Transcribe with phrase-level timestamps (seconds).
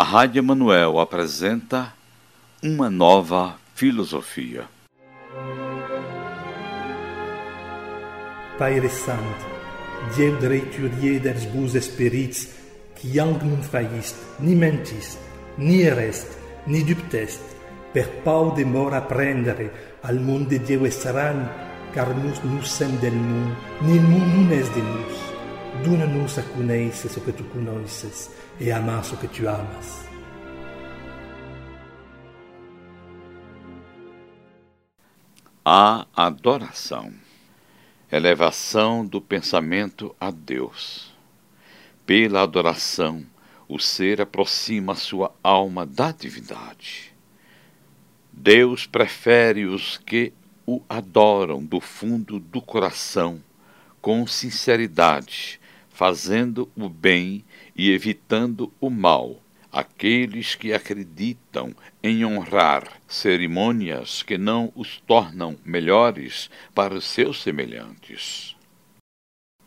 [0.00, 1.92] A Rádio Emanuel apresenta
[2.62, 4.64] uma nova filosofia.
[8.56, 9.44] Pai Santo,
[10.16, 12.46] Deus dreiturier des bons espíritos,
[12.94, 15.18] que algo não faíste, ni mentiste,
[15.58, 16.30] ni ereste,
[16.64, 17.42] ni dubteste,
[17.92, 21.50] per pau de mor apprendere al mundo de Deus estranho,
[21.92, 25.27] car nós não somos del mundo, o mundo não é de nós.
[25.84, 30.08] Dona-nos a conhecer o que tu conheces e amar o que tu amas.
[35.64, 37.12] A adoração,
[38.10, 41.14] elevação do pensamento a Deus.
[42.04, 43.24] Pela adoração,
[43.68, 47.14] o ser aproxima sua alma da divindade.
[48.32, 50.32] Deus prefere os que
[50.66, 53.40] o adoram do fundo do coração,
[54.00, 55.60] com sinceridade,
[55.98, 57.44] fazendo o bem
[57.74, 66.48] e evitando o mal, aqueles que acreditam em honrar cerimônias que não os tornam melhores
[66.72, 68.54] para os seus semelhantes.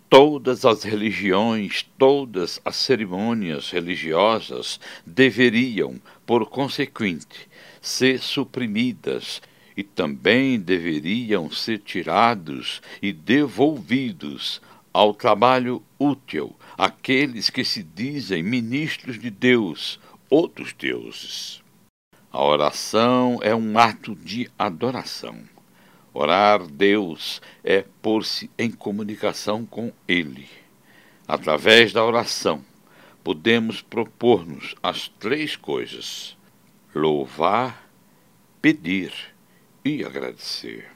[0.10, 7.50] Todas as religiões, todas as cerimônias religiosas deveriam, por consequente,
[7.82, 9.42] ser suprimidas
[9.76, 14.62] e também deveriam ser tirados e devolvidos
[14.94, 21.62] ao trabalho útil aqueles que se dizem ministros de Deus, outros deuses.
[22.32, 25.38] A oração é um ato de adoração.
[26.14, 30.48] Orar Deus é pôr-se em comunicação com Ele.
[31.28, 32.64] Através da oração,
[33.24, 36.38] podemos propor-nos as três coisas:
[36.94, 37.90] louvar,
[38.62, 39.14] pedir
[39.86, 40.90] e agradecer.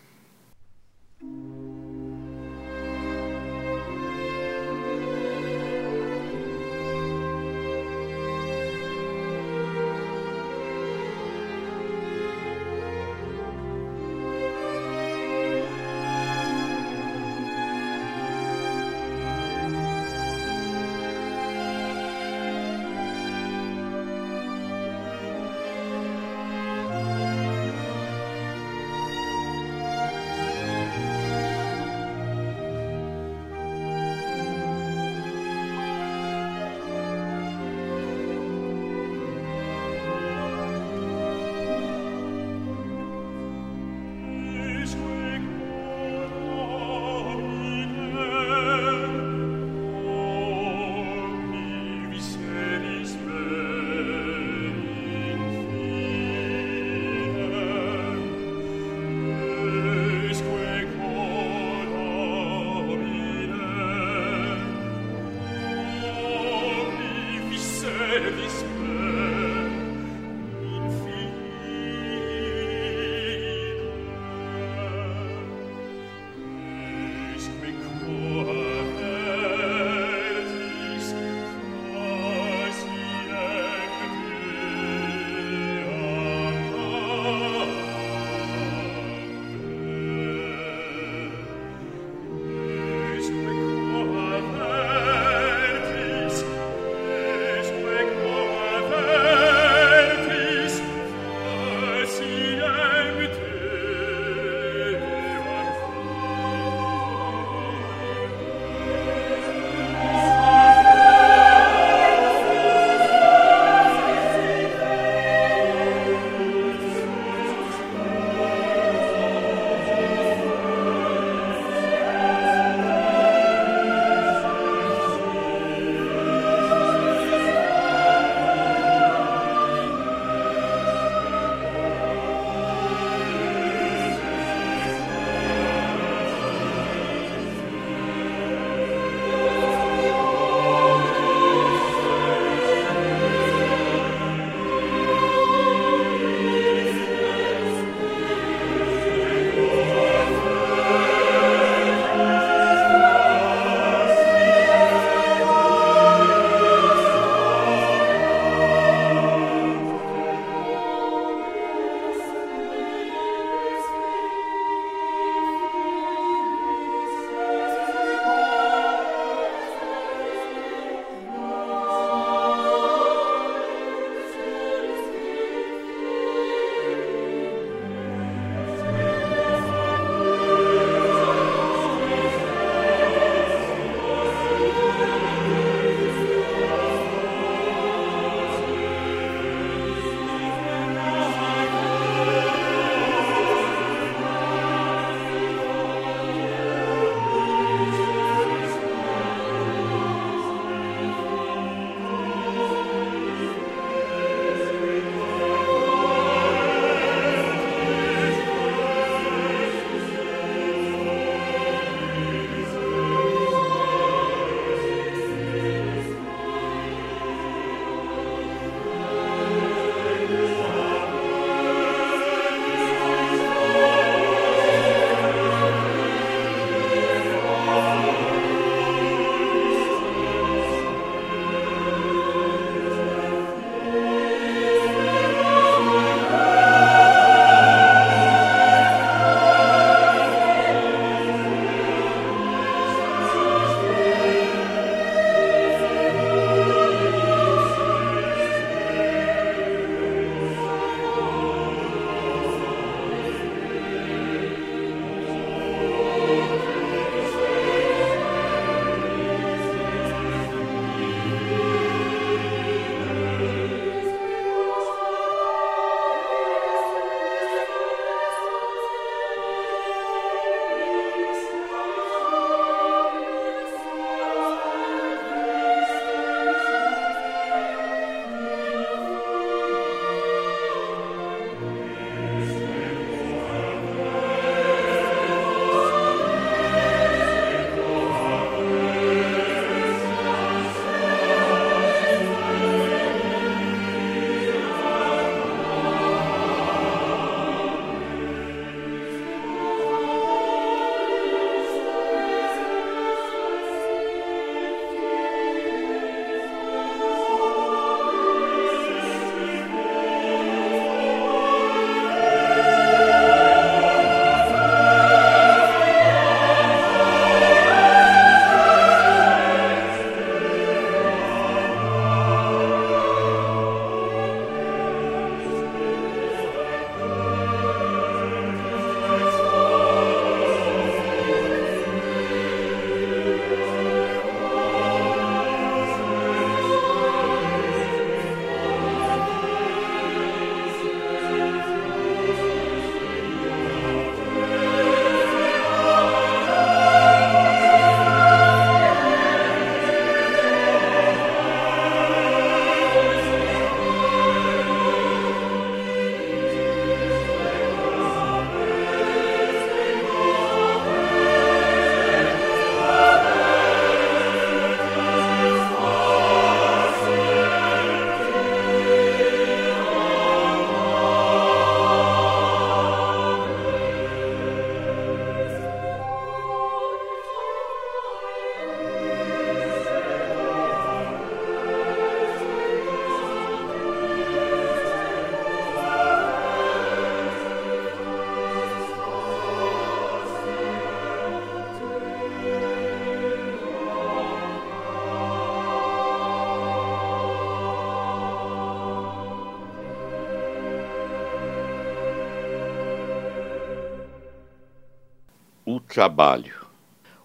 [405.88, 406.66] Trabalho.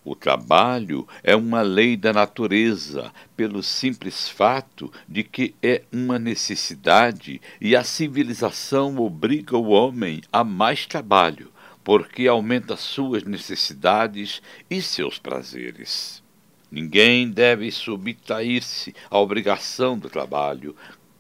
[0.02, 7.40] O trabalho é uma lei da natureza, pelo simples fato de que é uma necessidade
[7.60, 11.52] e a civilização obriga o homem a mais trabalho,
[11.84, 14.40] porque aumenta suas necessidades
[14.70, 16.22] e seus prazeres.
[16.70, 20.74] Ninguém deve subtrair-se à obrigação do trabalho,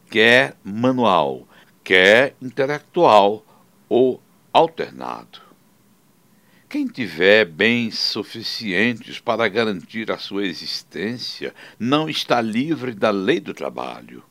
[0.08, 1.46] quer manual,
[1.84, 3.44] quer intelectual
[3.88, 5.49] ou alternado.
[6.70, 13.52] Quem tiver bens suficientes para garantir a sua existência não está livre da lei do
[13.52, 14.22] trabalho.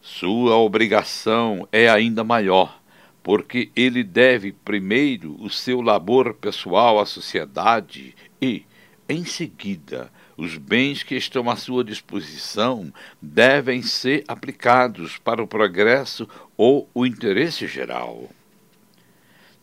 [0.00, 2.80] Sua obrigação é ainda maior,
[3.22, 8.64] porque ele deve primeiro o seu labor pessoal à sociedade e,
[9.06, 16.26] em seguida, os bens que estão à sua disposição devem ser aplicados para o progresso
[16.56, 18.30] ou o interesse geral.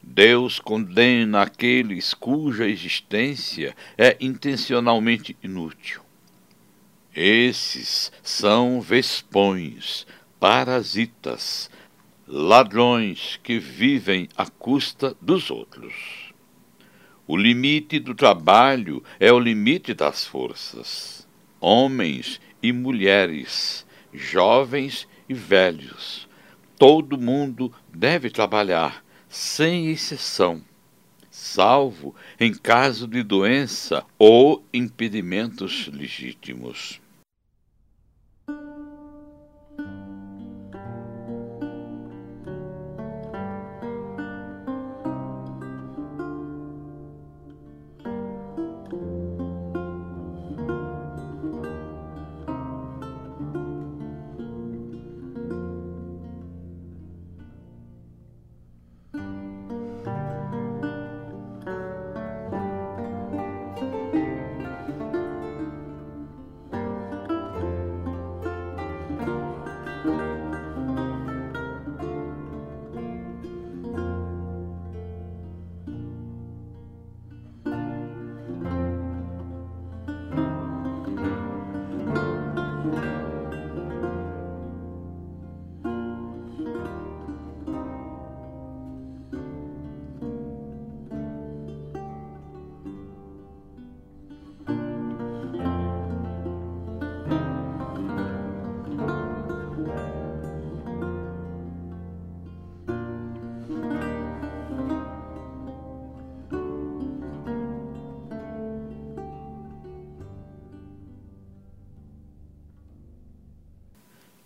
[0.08, 6.02] Deus condena aqueles cuja existência é intencionalmente inútil.
[7.14, 10.06] Esses são vespões,
[10.40, 11.72] parasitas,
[12.28, 16.32] ladrões que vivem à custa dos outros.
[17.28, 21.28] O limite do trabalho é o limite das forças.
[21.60, 26.30] Homens e mulheres, jovens e velhos,
[26.78, 29.05] todo mundo deve trabalhar
[29.36, 30.64] sem exceção,
[31.30, 37.02] salvo em caso de doença ou impedimentos legítimos.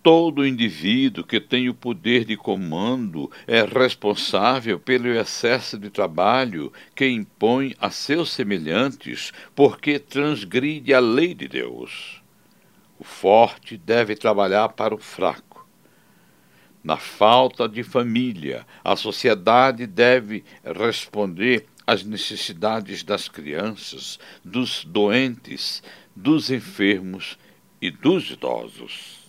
[0.02, 7.06] Todo indivíduo que tem o poder de comando é responsável pelo excesso de trabalho que
[7.06, 12.22] impõe a seus semelhantes, porque transgride a lei de Deus.
[12.98, 15.68] O forte deve trabalhar para o fraco.
[16.82, 25.82] Na falta de família, a sociedade deve responder às necessidades das crianças, dos doentes,
[26.16, 27.38] dos enfermos
[27.82, 29.19] e dos idosos.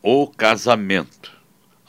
[0.00, 1.36] O casamento,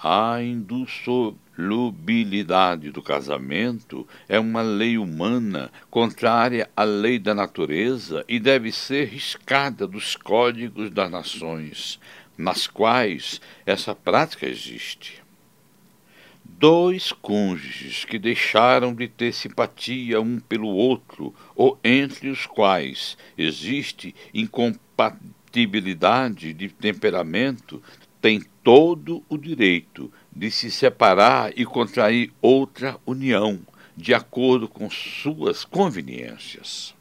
[0.02, 8.72] A indissolubilidade do casamento é uma lei humana contrária à lei da natureza e deve
[8.72, 12.00] ser riscada dos códigos das nações,
[12.36, 15.22] nas quais essa prática existe.
[16.44, 24.16] Dois cônjuges que deixaram de ter simpatia um pelo outro, ou entre os quais existe
[24.34, 25.38] incompatibilidade
[26.54, 27.82] de temperamento,
[28.22, 33.60] tem todo o direito de se separar e contrair outra união,
[33.96, 36.94] de acordo com suas conveniências.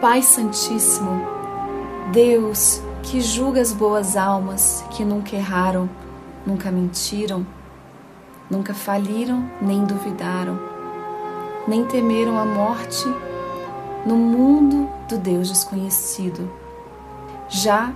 [0.00, 1.10] Pai Santíssimo,
[2.12, 5.90] Deus que julga as boas almas que nunca erraram,
[6.46, 7.44] nunca mentiram,
[8.48, 10.56] nunca faliram nem duvidaram,
[11.66, 13.12] nem temeram a morte
[14.06, 16.48] no mundo do Deus desconhecido.
[17.48, 17.92] Já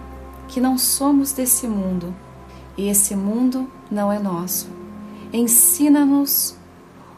[0.48, 2.12] que não somos desse mundo
[2.76, 4.68] e esse mundo não é nosso,
[5.32, 6.56] ensina-nos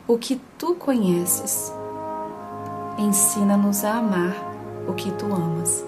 [0.06, 1.72] o que tu conheces.
[2.98, 4.53] Ensina-nos a amar
[4.86, 5.84] o que tu amas.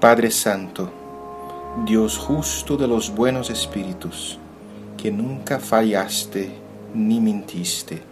[0.00, 0.90] Padre Santo,
[1.84, 4.38] Dios justo de los buenos espíritus,
[4.96, 6.50] que nunca fallaste
[6.94, 8.02] ni mintiste,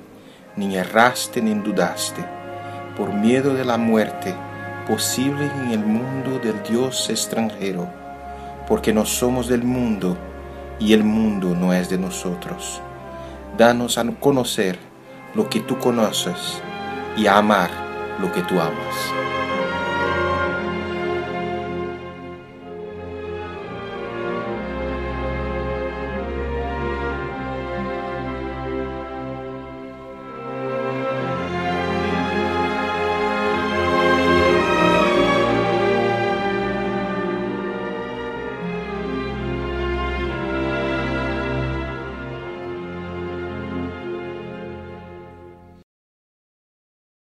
[0.57, 2.25] ni erraste ni dudaste,
[2.97, 4.35] por miedo de la muerte
[4.87, 7.89] posible en el mundo del Dios extranjero,
[8.67, 10.17] porque no somos del mundo
[10.79, 12.81] y el mundo no es de nosotros.
[13.57, 14.79] Danos a conocer
[15.35, 16.61] lo que tú conoces
[17.17, 17.71] y a amar
[18.21, 19.32] lo que tú amas.